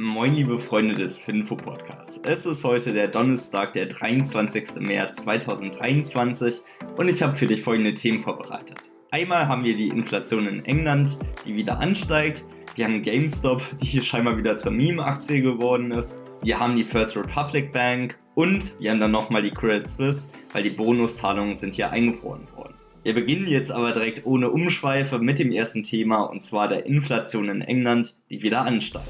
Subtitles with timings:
[0.00, 2.20] Moin, liebe Freunde des Finfo Podcasts.
[2.24, 4.78] Es ist heute der Donnerstag, der 23.
[4.78, 6.60] März 2023
[6.96, 8.92] und ich habe für dich folgende Themen vorbereitet.
[9.10, 12.44] Einmal haben wir die Inflation in England, die wieder ansteigt.
[12.76, 16.22] Wir haben GameStop, die hier scheinbar wieder zur Meme-Aktie geworden ist.
[16.42, 20.62] Wir haben die First Republic Bank und wir haben dann nochmal die Credit Suisse, weil
[20.62, 22.74] die Bonuszahlungen sind hier eingefroren worden.
[23.02, 27.48] Wir beginnen jetzt aber direkt ohne Umschweife mit dem ersten Thema und zwar der Inflation
[27.48, 29.08] in England, die wieder ansteigt.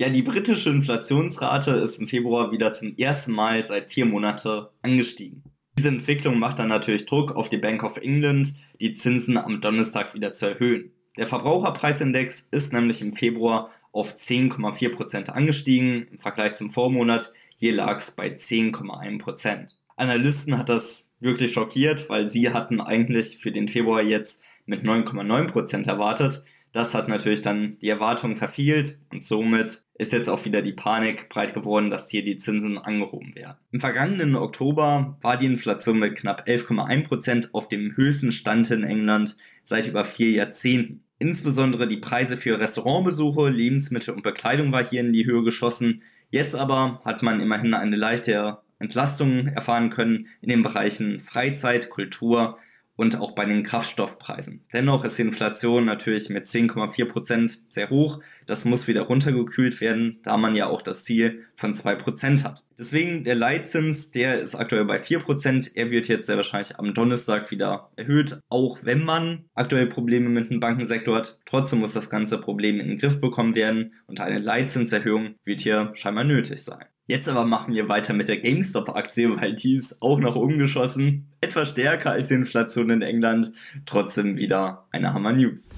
[0.00, 5.42] Ja, die britische Inflationsrate ist im Februar wieder zum ersten Mal seit vier Monaten angestiegen.
[5.76, 10.14] Diese Entwicklung macht dann natürlich Druck auf die Bank of England, die Zinsen am Donnerstag
[10.14, 10.92] wieder zu erhöhen.
[11.18, 17.34] Der Verbraucherpreisindex ist nämlich im Februar auf 10,4% angestiegen im Vergleich zum Vormonat.
[17.58, 19.66] Hier lag es bei 10,1%.
[19.96, 25.86] Analysten hat das wirklich schockiert, weil sie hatten eigentlich für den Februar jetzt mit 9,9%
[25.86, 26.42] erwartet.
[26.72, 31.28] Das hat natürlich dann die Erwartungen verfehlt und somit ist jetzt auch wieder die Panik
[31.28, 33.58] breit geworden, dass hier die Zinsen angehoben werden.
[33.72, 39.36] Im vergangenen Oktober war die Inflation mit knapp 11,1% auf dem höchsten Stand in England
[39.64, 41.02] seit über vier Jahrzehnten.
[41.18, 46.02] Insbesondere die Preise für Restaurantbesuche, Lebensmittel und Bekleidung war hier in die Höhe geschossen.
[46.30, 52.58] Jetzt aber hat man immerhin eine leichte Entlastung erfahren können in den Bereichen Freizeit, Kultur
[53.00, 54.60] und auch bei den Kraftstoffpreisen.
[54.74, 58.20] Dennoch ist die Inflation natürlich mit 10,4 Prozent sehr hoch.
[58.46, 62.62] Das muss wieder runtergekühlt werden, da man ja auch das Ziel von 2 Prozent hat.
[62.78, 65.74] Deswegen der Leitzins, der ist aktuell bei 4 Prozent.
[65.76, 70.50] Er wird jetzt sehr wahrscheinlich am Donnerstag wieder erhöht, auch wenn man aktuell Probleme mit
[70.50, 71.38] dem Bankensektor hat.
[71.46, 75.92] Trotzdem muss das ganze Problem in den Griff bekommen werden und eine Leitzinserhöhung wird hier
[75.94, 76.84] scheinbar nötig sein.
[77.10, 81.26] Jetzt aber machen wir weiter mit der GameStop-Aktie, weil die ist auch nach oben geschossen.
[81.40, 83.52] Etwas stärker als die Inflation in England.
[83.84, 85.70] Trotzdem wieder eine Hammer-News.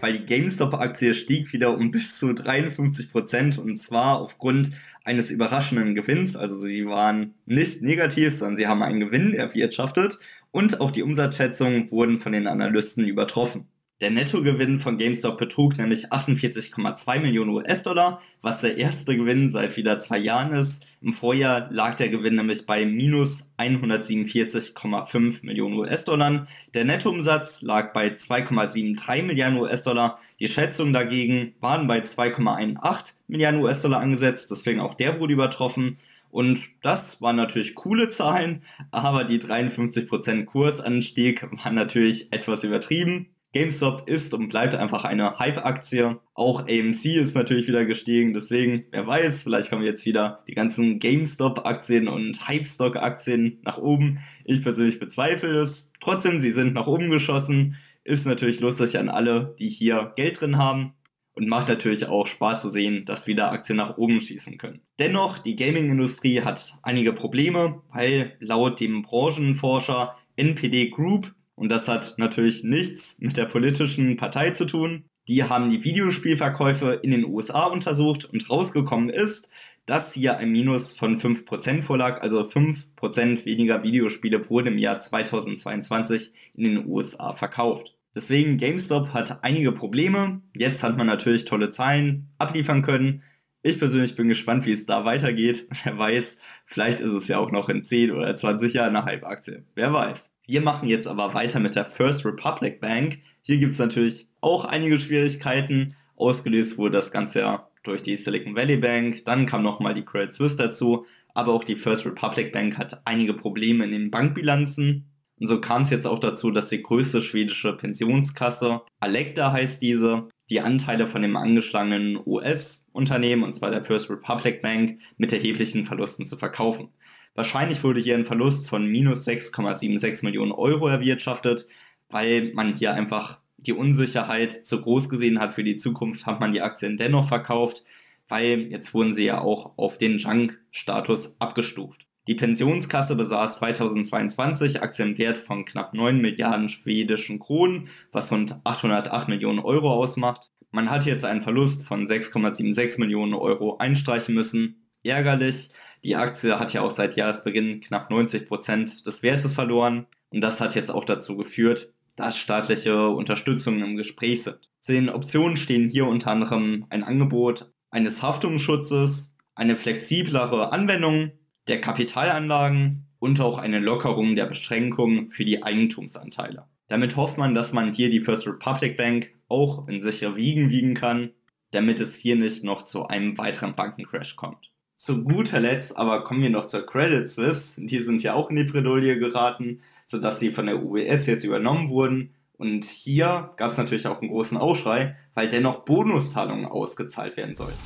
[0.00, 4.70] Weil die GameStop-Aktie stieg wieder um bis zu 53% und zwar aufgrund
[5.04, 6.34] eines überraschenden Gewinns.
[6.34, 10.18] Also sie waren nicht negativ, sondern sie haben einen Gewinn erwirtschaftet
[10.50, 13.66] und auch die Umsatzschätzungen wurden von den Analysten übertroffen.
[14.00, 19.98] Der Nettogewinn von GameStop betrug nämlich 48,2 Millionen US-Dollar, was der erste Gewinn seit wieder
[19.98, 20.86] zwei Jahren ist.
[21.02, 26.46] Im Vorjahr lag der Gewinn nämlich bei minus 147,5 Millionen US-Dollar.
[26.74, 30.20] Der Nettoumsatz lag bei 2,73 Milliarden US-Dollar.
[30.38, 35.98] Die Schätzungen dagegen waren bei 2,18 Milliarden US-Dollar angesetzt, deswegen auch der wurde übertroffen.
[36.30, 43.26] Und das waren natürlich coole Zahlen, aber die 53% Kursanstieg war natürlich etwas übertrieben.
[43.58, 46.20] GameStop ist und bleibt einfach eine Hype-Aktie.
[46.32, 48.32] Auch AMC ist natürlich wieder gestiegen.
[48.32, 54.20] Deswegen, wer weiß, vielleicht kommen jetzt wieder die ganzen GameStop-Aktien und Hype-Stock-Aktien nach oben.
[54.44, 55.92] Ich persönlich bezweifle es.
[56.00, 57.74] Trotzdem, sie sind nach oben geschossen.
[58.04, 60.94] Ist natürlich lustig an alle, die hier Geld drin haben.
[61.32, 64.82] Und macht natürlich auch Spaß zu sehen, dass wieder Aktien nach oben schießen können.
[65.00, 72.14] Dennoch, die Gaming-Industrie hat einige Probleme, weil laut dem Branchenforscher NPD Group und das hat
[72.18, 75.04] natürlich nichts mit der politischen Partei zu tun.
[75.26, 79.50] Die haben die Videospielverkäufe in den USA untersucht und rausgekommen ist,
[79.84, 86.32] dass hier ein Minus von 5% vorlag, also 5% weniger Videospiele wurden im Jahr 2022
[86.54, 87.94] in den USA verkauft.
[88.14, 90.42] Deswegen GameStop hat einige Probleme.
[90.54, 93.22] Jetzt hat man natürlich tolle Zahlen abliefern können,
[93.62, 95.68] ich persönlich bin gespannt, wie es da weitergeht.
[95.84, 99.64] Wer weiß, vielleicht ist es ja auch noch in 10 oder 20 Jahren eine Hype-Aktie.
[99.74, 100.32] Wer weiß.
[100.46, 103.18] Wir machen jetzt aber weiter mit der First Republic Bank.
[103.42, 105.96] Hier gibt es natürlich auch einige Schwierigkeiten.
[106.16, 109.24] Ausgelöst wurde das Ganze ja durch die Silicon Valley Bank.
[109.24, 111.06] Dann kam nochmal die Credit Suisse dazu.
[111.34, 115.04] Aber auch die First Republic Bank hat einige Probleme in den Bankbilanzen.
[115.40, 120.28] Und so kam es jetzt auch dazu, dass die größte schwedische Pensionskasse, Alecta heißt diese,
[120.50, 126.26] die Anteile von dem angeschlagenen US-Unternehmen, und zwar der First Republic Bank, mit erheblichen Verlusten
[126.26, 126.88] zu verkaufen.
[127.34, 131.66] Wahrscheinlich wurde hier ein Verlust von minus 6,76 Millionen Euro erwirtschaftet,
[132.10, 136.52] weil man hier einfach die Unsicherheit zu groß gesehen hat für die Zukunft, hat man
[136.52, 137.84] die Aktien dennoch verkauft,
[138.28, 142.07] weil jetzt wurden sie ja auch auf den Junk-Status abgestuft.
[142.28, 149.60] Die Pensionskasse besaß 2022 Aktienwert von knapp 9 Milliarden schwedischen Kronen, was rund 808 Millionen
[149.60, 150.50] Euro ausmacht.
[150.70, 154.90] Man hat jetzt einen Verlust von 6,76 Millionen Euro einstreichen müssen.
[155.02, 155.70] Ärgerlich,
[156.04, 160.60] die Aktie hat ja auch seit Jahresbeginn knapp 90 Prozent des Wertes verloren und das
[160.60, 164.68] hat jetzt auch dazu geführt, dass staatliche Unterstützungen im Gespräch sind.
[164.80, 171.32] Zu den Optionen stehen hier unter anderem ein Angebot eines Haftungsschutzes, eine flexiblere Anwendung
[171.68, 176.64] der Kapitalanlagen und auch eine Lockerung der Beschränkungen für die Eigentumsanteile.
[176.88, 180.94] Damit hofft man, dass man hier die First Republic Bank auch in sichere Wiegen wiegen
[180.94, 181.30] kann.
[181.70, 184.72] damit es hier nicht noch zu einem weiteren Bankencrash kommt.
[184.96, 187.80] Zu guter Letzt aber kommen wir noch zur Credit Suisse.
[187.84, 191.90] Die sind ja auch in die Bredouille geraten, sodass sie von der UBS jetzt übernommen
[191.90, 192.34] wurden.
[192.56, 197.78] Und hier gab es natürlich auch einen großen Aufschrei, weil dennoch Bonuszahlungen ausgezahlt werden sollten.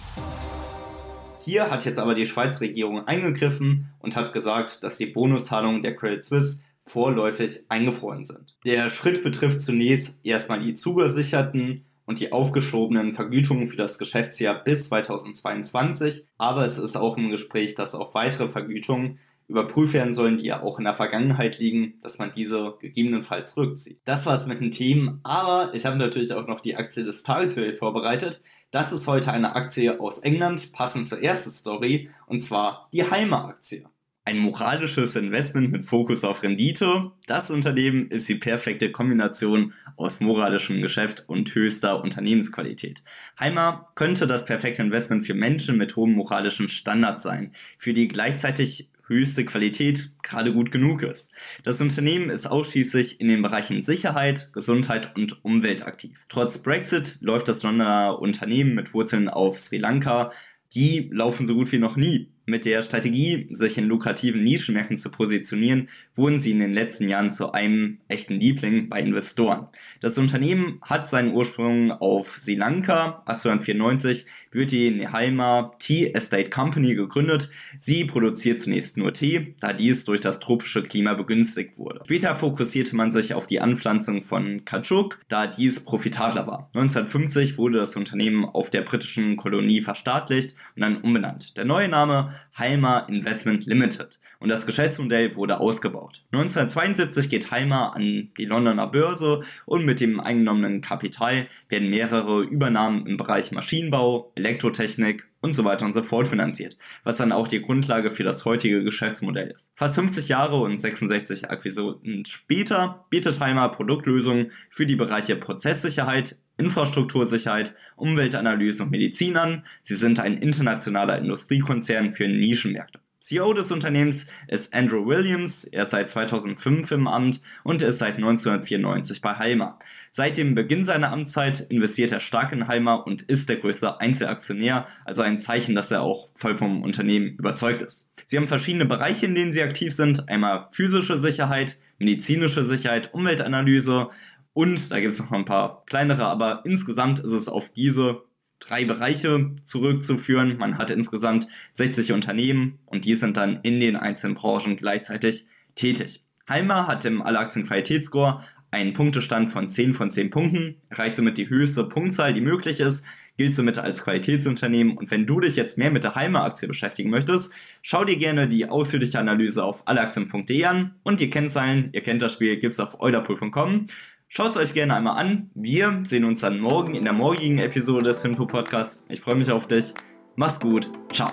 [1.43, 5.97] Hier hat jetzt aber die Schweizer Regierung eingegriffen und hat gesagt, dass die Bonuszahlungen der
[5.97, 8.57] Credit Suisse vorläufig eingefroren sind.
[8.65, 14.89] Der Schritt betrifft zunächst erstmal die zugesicherten und die aufgeschobenen Vergütungen für das Geschäftsjahr bis
[14.89, 19.19] 2022, aber es ist auch im Gespräch, dass auch weitere Vergütungen
[19.49, 24.01] überprüft werden sollen, die ja auch in der Vergangenheit liegen, dass man diese gegebenenfalls rückzieht.
[24.05, 27.23] Das war es mit den Themen, aber ich habe natürlich auch noch die Aktie des
[27.23, 28.43] Tages für euch vorbereitet.
[28.73, 33.85] Das ist heute eine Aktie aus England, passend zur ersten Story, und zwar die Heimer-Aktie.
[34.25, 37.11] Ein moralisches Investment mit Fokus auf Rendite.
[37.27, 43.03] Das Unternehmen ist die perfekte Kombination aus moralischem Geschäft und höchster Unternehmensqualität.
[43.41, 48.91] Heimer könnte das perfekte Investment für Menschen mit hohem moralischen Standard sein, für die gleichzeitig
[49.09, 51.33] höchste Qualität gerade gut genug ist.
[51.65, 56.25] Das Unternehmen ist ausschließlich in den Bereichen Sicherheit, Gesundheit und Umwelt aktiv.
[56.29, 60.31] Trotz Brexit läuft das Londoner Unternehmen mit Wurzeln auf Sri Lanka.
[60.77, 62.31] Die laufen so gut wie noch nie.
[62.53, 67.31] Mit der Strategie, sich in lukrativen Nischenmärkten zu positionieren, wurden sie in den letzten Jahren
[67.31, 69.69] zu einem echten Liebling bei Investoren.
[70.01, 73.23] Das Unternehmen hat seinen Ursprung auf Sri Lanka.
[73.25, 77.49] 1894 wird die Nehalma Tea Estate Company gegründet.
[77.79, 82.03] Sie produziert zunächst nur Tee, da dies durch das tropische Klima begünstigt wurde.
[82.05, 86.69] Später fokussierte man sich auf die Anpflanzung von Kajuk, da dies profitabler war.
[86.75, 91.57] 1950 wurde das Unternehmen auf der britischen Kolonie verstaatlicht und dann umbenannt.
[91.57, 96.25] Der neue Name Halma Investment Limited und das Geschäftsmodell wurde ausgebaut.
[96.33, 103.07] 1972 geht Halma an die Londoner Börse und mit dem eingenommenen Kapital werden mehrere Übernahmen
[103.07, 107.61] im Bereich Maschinenbau, Elektrotechnik und so weiter und so fort finanziert, was dann auch die
[107.61, 109.73] Grundlage für das heutige Geschäftsmodell ist.
[109.75, 117.75] Fast 50 Jahre und 66 Akquisitionen später bietet Halma Produktlösungen für die Bereiche Prozesssicherheit, Infrastruktursicherheit,
[117.97, 119.67] Umweltanalyse und Medizin an.
[119.83, 123.01] Sie sind ein internationaler Industriekonzern für Nischenmärkte.
[123.23, 128.17] CEO des Unternehmens ist Andrew Williams, er ist seit 2005 im Amt und ist seit
[128.17, 129.79] 1994 bei Halma.
[130.11, 134.89] Seit dem Beginn seiner Amtszeit investiert er stark in Halma und ist der größte Einzelaktionär,
[135.05, 138.13] also ein Zeichen, dass er auch voll vom Unternehmen überzeugt ist.
[138.27, 144.11] Sie haben verschiedene Bereiche, in denen sie aktiv sind, einmal physische Sicherheit, medizinische Sicherheit, Umweltanalyse,
[144.55, 148.23] und da gibt es noch ein paar kleinere, aber insgesamt ist es auf diese
[148.63, 150.57] drei Bereiche zurückzuführen.
[150.59, 156.23] Man hat insgesamt 60 Unternehmen und die sind dann in den einzelnen Branchen gleichzeitig tätig.
[156.49, 161.85] Halma hat im Allaktienqualitätsscore einen Punktestand von 10 von 10 Punkten, erreicht somit die höchste
[161.85, 163.05] Punktzahl, die möglich ist,
[163.37, 167.55] gilt somit als Qualitätsunternehmen und wenn du dich jetzt mehr mit der Halma-Aktie beschäftigen möchtest,
[167.81, 172.35] schau dir gerne die ausführliche Analyse auf alleaktien.de an und die Kennzahlen, ihr kennt das
[172.35, 173.87] Spiel, gibt es auf eulerpool.com.
[174.35, 175.51] Schaut es euch gerne einmal an.
[175.55, 179.05] Wir sehen uns dann morgen in der morgigen Episode des Finfo Podcasts.
[179.11, 179.93] Ich freue mich auf dich.
[180.37, 180.89] Mach's gut.
[181.13, 181.29] Ciao.